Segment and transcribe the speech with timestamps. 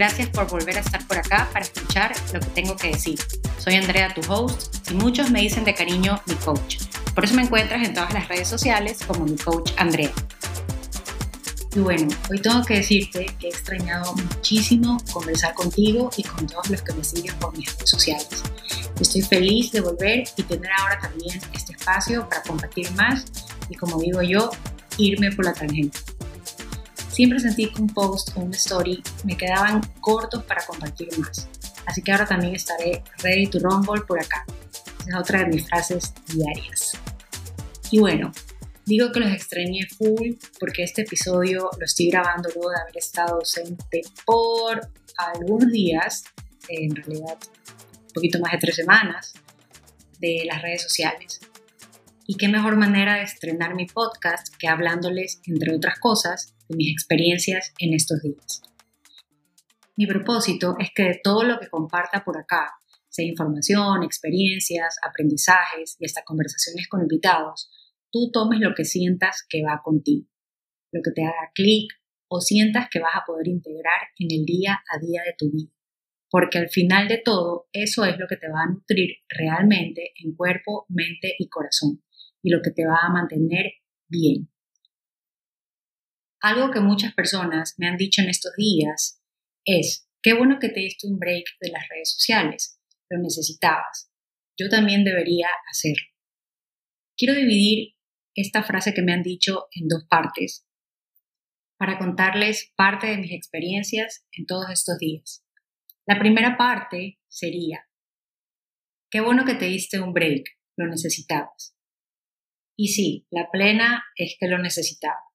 [0.00, 3.18] Gracias por volver a estar por acá para escuchar lo que tengo que decir.
[3.58, 6.78] Soy Andrea, tu host, y muchos me dicen de cariño mi coach.
[7.14, 10.10] Por eso me encuentras en todas las redes sociales como mi coach Andrea.
[11.76, 16.70] Y bueno, hoy tengo que decirte que he extrañado muchísimo conversar contigo y con todos
[16.70, 18.42] los que me siguen por mis redes sociales.
[18.98, 23.26] Estoy feliz de volver y tener ahora también este espacio para compartir más
[23.68, 24.50] y como digo yo,
[24.96, 25.98] irme por la tangente.
[27.10, 31.48] Siempre sentí que un post o una story me quedaban cortos para compartir más.
[31.86, 34.44] Así que ahora también estaré ready to rumble por acá.
[35.00, 36.92] Esa es otra de mis frases diarias.
[37.90, 38.30] Y bueno,
[38.86, 43.36] digo que los extrañé full porque este episodio lo estoy grabando luego de haber estado
[43.36, 46.24] ausente por algunos días,
[46.68, 47.38] en realidad
[47.92, 49.34] un poquito más de tres semanas,
[50.20, 51.40] de las redes sociales.
[52.26, 56.92] Y qué mejor manera de estrenar mi podcast que hablándoles, entre otras cosas, de mis
[56.92, 58.62] experiencias en estos días.
[59.96, 62.72] Mi propósito es que de todo lo que comparta por acá,
[63.08, 67.70] sea información, experiencias, aprendizajes y hasta conversaciones con invitados,
[68.10, 70.28] tú tomes lo que sientas que va contigo,
[70.92, 71.92] lo que te haga clic
[72.28, 75.72] o sientas que vas a poder integrar en el día a día de tu vida.
[76.30, 80.36] Porque al final de todo, eso es lo que te va a nutrir realmente en
[80.36, 82.04] cuerpo, mente y corazón
[82.42, 83.72] y lo que te va a mantener
[84.08, 84.48] bien.
[86.40, 89.20] Algo que muchas personas me han dicho en estos días
[89.64, 94.10] es, qué bueno que te diste un break de las redes sociales, lo necesitabas.
[94.58, 96.06] Yo también debería hacerlo.
[97.16, 97.94] Quiero dividir
[98.34, 100.66] esta frase que me han dicho en dos partes
[101.78, 105.44] para contarles parte de mis experiencias en todos estos días.
[106.06, 107.88] La primera parte sería,
[109.10, 110.44] qué bueno que te diste un break,
[110.76, 111.74] lo necesitabas.
[112.76, 115.29] Y sí, la plena es que lo necesitaba.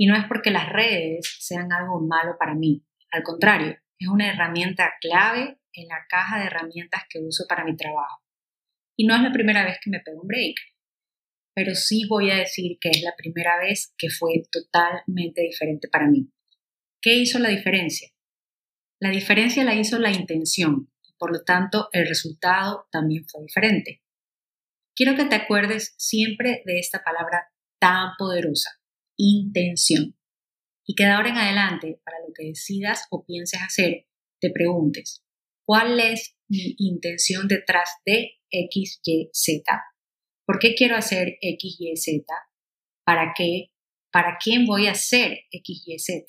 [0.00, 4.32] Y no es porque las redes sean algo malo para mí, al contrario, es una
[4.32, 8.24] herramienta clave en la caja de herramientas que uso para mi trabajo.
[8.96, 10.56] Y no es la primera vez que me pego un break,
[11.54, 16.06] pero sí voy a decir que es la primera vez que fue totalmente diferente para
[16.06, 16.30] mí.
[17.02, 18.08] ¿Qué hizo la diferencia?
[19.02, 24.02] La diferencia la hizo la intención, por lo tanto el resultado también fue diferente.
[24.96, 28.79] Quiero que te acuerdes siempre de esta palabra tan poderosa,
[29.28, 30.16] intención.
[30.86, 34.06] Y que de ahora en adelante, para lo que decidas o pienses hacer,
[34.40, 35.22] te preguntes,
[35.64, 39.62] ¿cuál es mi intención detrás de X, Y, Z?
[40.46, 42.24] ¿Por qué quiero hacer X, Y, Z?
[43.04, 43.70] ¿Para qué?
[44.10, 46.24] ¿Para quién voy a hacer X, Y, Z?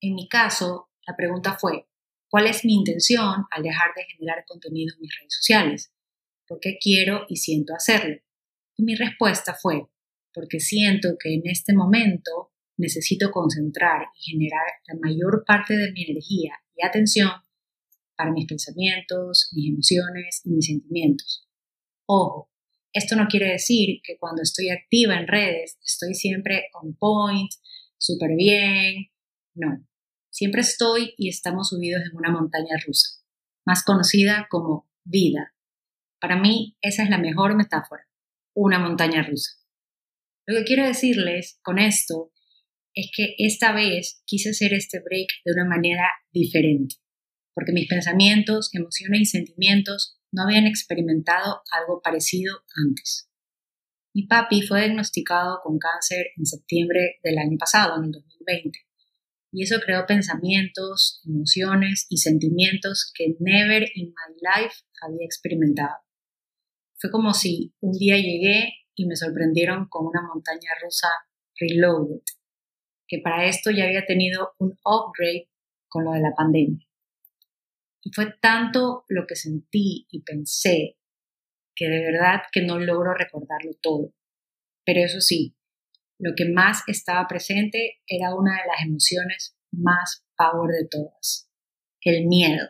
[0.00, 1.88] En mi caso, la pregunta fue,
[2.30, 5.92] ¿cuál es mi intención al dejar de generar contenido en mis redes sociales?
[6.48, 8.16] porque quiero y siento hacerlo.
[8.76, 9.86] Y mi respuesta fue,
[10.38, 16.04] porque siento que en este momento necesito concentrar y generar la mayor parte de mi
[16.04, 17.30] energía y atención
[18.16, 21.48] para mis pensamientos, mis emociones y mis sentimientos.
[22.06, 22.52] Ojo,
[22.92, 27.50] esto no quiere decir que cuando estoy activa en redes estoy siempre on point,
[27.98, 29.08] súper bien.
[29.54, 29.84] No,
[30.30, 33.24] siempre estoy y estamos subidos en una montaña rusa,
[33.66, 35.52] más conocida como vida,
[36.20, 38.06] para mí esa es la mejor metáfora,
[38.54, 39.57] una montaña rusa.
[40.48, 42.32] Lo que quiero decirles con esto
[42.94, 46.94] es que esta vez quise hacer este break de una manera diferente,
[47.52, 53.28] porque mis pensamientos, emociones y sentimientos no habían experimentado algo parecido antes.
[54.14, 58.78] Mi papi fue diagnosticado con cáncer en septiembre del año pasado, en el 2020,
[59.52, 65.96] y eso creó pensamientos, emociones y sentimientos que never in my life había experimentado.
[66.96, 71.08] Fue como si un día llegué y me sorprendieron con una montaña rusa
[71.58, 72.22] reloaded,
[73.06, 75.48] que para esto ya había tenido un upgrade
[75.88, 76.84] con lo de la pandemia.
[78.02, 80.98] Y fue tanto lo que sentí y pensé
[81.76, 84.12] que de verdad que no logro recordarlo todo.
[84.84, 85.56] Pero eso sí,
[86.18, 91.48] lo que más estaba presente era una de las emociones más power de todas,
[92.00, 92.68] el miedo.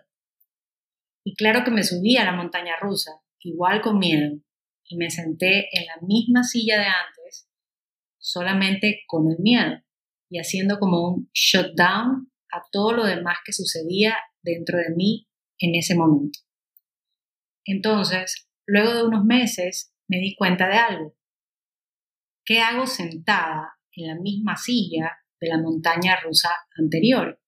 [1.24, 4.40] Y claro que me subí a la montaña rusa igual con miedo,
[4.88, 7.48] y me senté en la misma silla de antes,
[8.18, 9.82] solamente con el miedo,
[10.30, 15.74] y haciendo como un shutdown a todo lo demás que sucedía dentro de mí en
[15.74, 16.38] ese momento.
[17.64, 21.16] Entonces, luego de unos meses, me di cuenta de algo.
[22.44, 27.42] ¿Qué hago sentada en la misma silla de la montaña rusa anterior?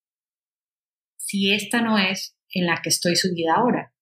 [1.17, 3.95] Si esta no es en la que estoy subida ahora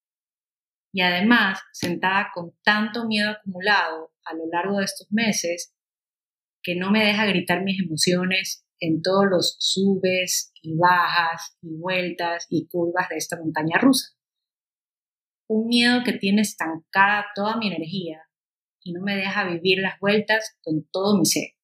[0.93, 5.75] y además sentada con tanto miedo acumulado a lo largo de estos meses,
[6.63, 12.47] que no me deja gritar mis emociones en todos los subes y bajas y vueltas
[12.49, 14.15] y curvas de esta montaña rusa.
[15.49, 18.21] Un miedo que tiene estancada toda mi energía
[18.83, 21.55] y no me deja vivir las vueltas con todo mi ser.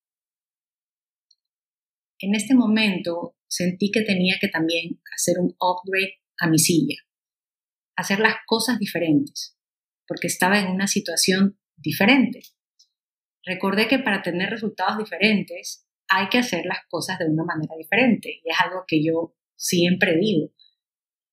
[2.18, 6.96] En este momento sentí que tenía que también hacer un upgrade a mi silla,
[7.96, 9.56] hacer las cosas diferentes,
[10.06, 12.42] porque estaba en una situación diferente.
[13.44, 18.40] Recordé que para tener resultados diferentes hay que hacer las cosas de una manera diferente
[18.42, 20.50] y es algo que yo siempre digo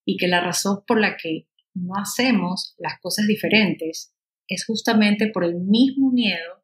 [0.05, 4.13] y que la razón por la que no hacemos las cosas diferentes
[4.47, 6.63] es justamente por el mismo miedo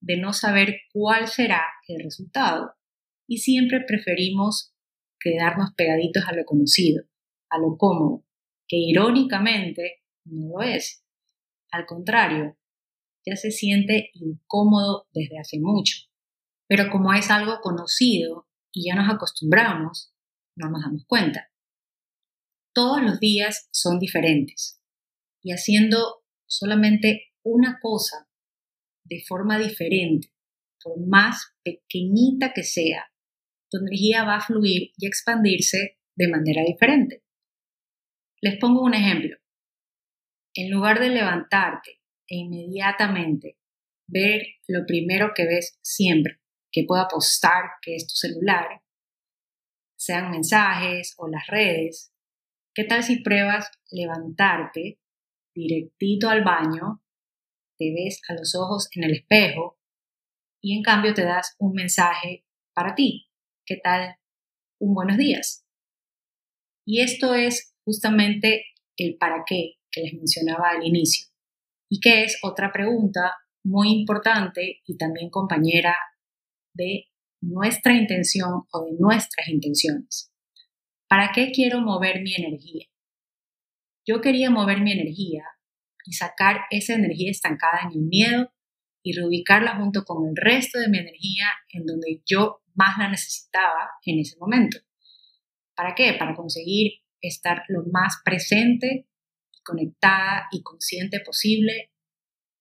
[0.00, 2.74] de no saber cuál será el resultado
[3.28, 4.74] y siempre preferimos
[5.20, 7.04] quedarnos pegaditos a lo conocido,
[7.50, 8.25] a lo cómodo,
[8.68, 11.04] que irónicamente no lo es.
[11.70, 12.56] Al contrario,
[13.26, 15.96] ya se siente incómodo desde hace mucho.
[16.68, 20.12] Pero como es algo conocido y ya nos acostumbramos,
[20.56, 21.50] no nos damos cuenta.
[22.74, 24.80] Todos los días son diferentes
[25.42, 28.28] y haciendo solamente una cosa
[29.04, 30.32] de forma diferente,
[30.82, 33.04] por más pequeñita que sea,
[33.70, 37.22] tu energía va a fluir y expandirse de manera diferente.
[38.42, 39.36] Les pongo un ejemplo.
[40.54, 43.58] En lugar de levantarte e inmediatamente
[44.06, 46.40] ver lo primero que ves siempre,
[46.70, 48.82] que pueda apostar que es tu celular,
[49.96, 52.12] sean mensajes o las redes,
[52.74, 55.00] ¿qué tal si pruebas levantarte
[55.54, 57.02] directito al baño,
[57.78, 59.78] te ves a los ojos en el espejo
[60.60, 62.44] y en cambio te das un mensaje
[62.74, 63.30] para ti?
[63.64, 64.16] ¿Qué tal?
[64.78, 65.66] Un buenos días.
[66.84, 68.64] Y esto es justamente
[68.96, 71.28] el para qué que les mencionaba al inicio
[71.88, 73.34] y que es otra pregunta
[73.64, 75.96] muy importante y también compañera
[76.74, 77.06] de
[77.40, 80.32] nuestra intención o de nuestras intenciones.
[81.08, 82.86] ¿Para qué quiero mover mi energía?
[84.06, 85.44] Yo quería mover mi energía
[86.04, 88.52] y sacar esa energía estancada en el miedo
[89.02, 93.90] y reubicarla junto con el resto de mi energía en donde yo más la necesitaba
[94.04, 94.78] en ese momento.
[95.74, 96.14] ¿Para qué?
[96.18, 99.06] Para conseguir estar lo más presente
[99.64, 101.92] conectada y consciente posible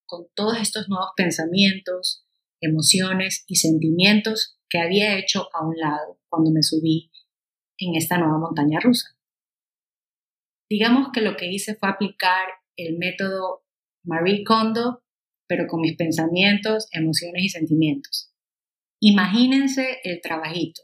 [0.06, 2.26] con todos estos nuevos pensamientos,
[2.62, 7.12] emociones y sentimientos que había hecho a un lado cuando me subí
[7.78, 9.18] en esta nueva montaña rusa.
[10.70, 13.64] Digamos que lo que hice fue aplicar el método
[14.04, 15.04] Marie Kondo,
[15.48, 18.34] pero con mis pensamientos, emociones y sentimientos.
[19.00, 20.82] Imagínense el trabajito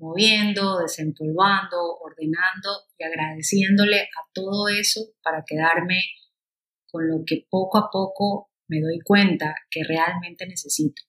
[0.00, 6.02] moviendo, desempolvando, ordenando y agradeciéndole a todo eso para quedarme
[6.90, 11.02] con lo que poco a poco me doy cuenta que realmente necesito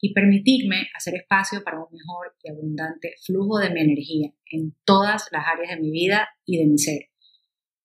[0.00, 5.28] y permitirme hacer espacio para un mejor y abundante flujo de mi energía en todas
[5.30, 7.10] las áreas de mi vida y de mi ser,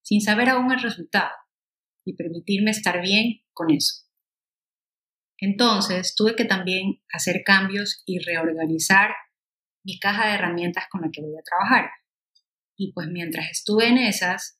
[0.01, 1.31] sin saber aún el resultado
[2.03, 4.05] y permitirme estar bien con eso.
[5.37, 9.11] Entonces tuve que también hacer cambios y reorganizar
[9.83, 11.89] mi caja de herramientas con la que voy a trabajar.
[12.77, 14.59] Y pues mientras estuve en esas,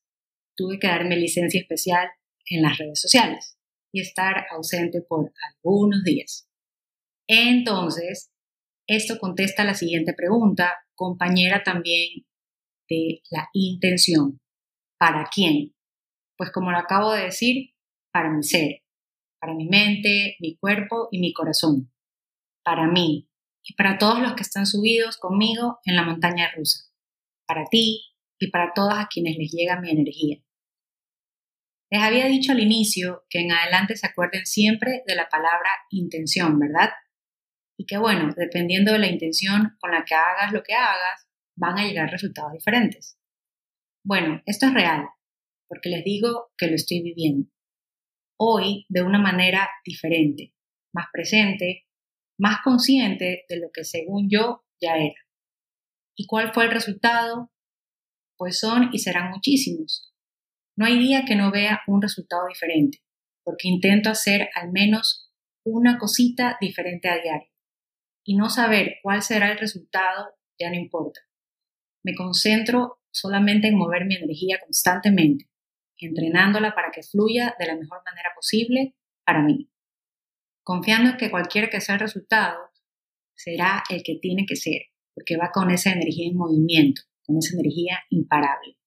[0.56, 2.10] tuve que darme licencia especial
[2.46, 3.58] en las redes sociales
[3.94, 6.50] y estar ausente por algunos días.
[7.28, 8.32] Entonces,
[8.88, 12.26] esto contesta la siguiente pregunta, compañera también
[12.90, 14.40] de la intención.
[14.98, 15.76] ¿Para quién?
[16.38, 17.74] Pues como lo acabo de decir,
[18.12, 18.82] para mi ser,
[19.40, 21.92] para mi mente, mi cuerpo y mi corazón.
[22.64, 23.29] Para mí,
[23.70, 26.90] y para todos los que están subidos conmigo en la montaña rusa,
[27.46, 28.02] para ti
[28.40, 30.44] y para todas a quienes les llega mi energía.
[31.92, 36.58] Les había dicho al inicio que en adelante se acuerden siempre de la palabra intención,
[36.58, 36.90] ¿verdad?
[37.78, 41.78] Y que bueno, dependiendo de la intención con la que hagas lo que hagas, van
[41.78, 43.20] a llegar resultados diferentes.
[44.04, 45.10] Bueno, esto es real,
[45.68, 47.52] porque les digo que lo estoy viviendo.
[48.40, 50.56] Hoy de una manera diferente,
[50.92, 51.89] más presente,
[52.40, 55.22] más consciente de lo que según yo ya era.
[56.16, 57.52] ¿Y cuál fue el resultado?
[58.38, 60.14] Pues son y serán muchísimos.
[60.78, 63.00] No hay día que no vea un resultado diferente,
[63.44, 65.32] porque intento hacer al menos
[65.66, 67.50] una cosita diferente a diario.
[68.24, 71.20] Y no saber cuál será el resultado ya no importa.
[72.04, 75.50] Me concentro solamente en mover mi energía constantemente,
[75.98, 79.70] entrenándola para que fluya de la mejor manera posible para mí
[80.64, 82.58] confiando en que cualquiera que sea el resultado
[83.36, 84.82] será el que tiene que ser,
[85.14, 88.78] porque va con esa energía en movimiento, con esa energía imparable.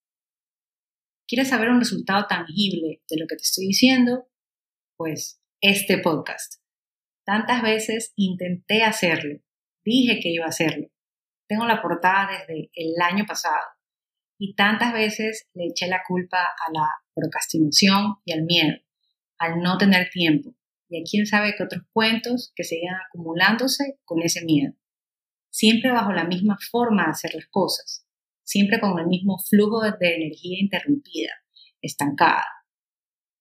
[1.27, 4.29] ¿Quieres saber un resultado tangible de lo que te estoy diciendo?
[4.97, 6.61] Pues este podcast.
[7.25, 9.41] Tantas veces intenté hacerlo,
[9.85, 10.89] dije que iba a hacerlo.
[11.49, 13.65] Tengo la portada desde el año pasado
[14.39, 18.77] y tantas veces le eché la culpa a la procrastinación y al miedo,
[19.39, 20.55] al no tener tiempo
[20.93, 24.75] y a quién sabe qué otros cuentos que seguían acumulándose con ese miedo.
[25.51, 28.07] Siempre bajo la misma forma de hacer las cosas,
[28.45, 31.33] siempre con el mismo flujo de energía interrumpida,
[31.81, 32.47] estancada.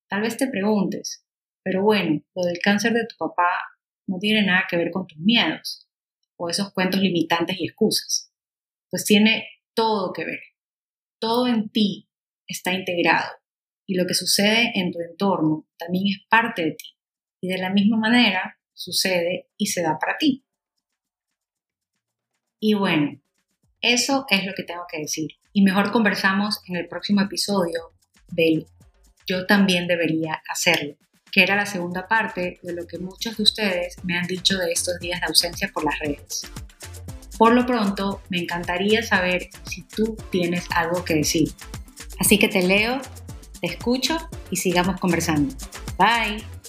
[0.09, 1.25] Tal vez te preguntes,
[1.61, 3.49] pero bueno, lo del cáncer de tu papá
[4.07, 5.89] no tiene nada que ver con tus miedos
[6.37, 8.31] o esos cuentos limitantes y excusas.
[8.89, 10.39] Pues tiene todo que ver.
[11.19, 12.09] Todo en ti
[12.47, 13.29] está integrado
[13.85, 17.00] y lo que sucede en tu entorno también es parte de ti.
[17.41, 20.45] Y de la misma manera sucede y se da para ti.
[22.59, 23.19] Y bueno,
[23.81, 25.31] eso es lo que tengo que decir.
[25.51, 27.93] Y mejor conversamos en el próximo episodio
[28.29, 28.67] del
[29.25, 30.95] Yo también debería hacerlo
[31.31, 34.71] que era la segunda parte de lo que muchos de ustedes me han dicho de
[34.71, 36.43] estos días de ausencia por las redes.
[37.37, 41.49] Por lo pronto, me encantaría saber si tú tienes algo que decir.
[42.19, 43.01] Así que te leo,
[43.61, 44.17] te escucho
[44.51, 45.55] y sigamos conversando.
[45.97, 46.60] Bye.